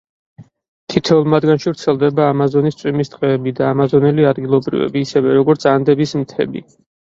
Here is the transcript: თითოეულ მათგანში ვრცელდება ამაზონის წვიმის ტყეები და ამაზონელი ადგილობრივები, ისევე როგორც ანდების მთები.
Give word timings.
თითოეულ 0.93 1.27
მათგანში 1.33 1.69
ვრცელდება 1.71 2.25
ამაზონის 2.29 2.79
წვიმის 2.81 3.13
ტყეები 3.17 3.55
და 3.61 3.69
ამაზონელი 3.75 4.27
ადგილობრივები, 4.33 5.07
ისევე 5.09 5.39
როგორც 5.41 5.71
ანდების 5.77 6.19
მთები. 6.25 6.69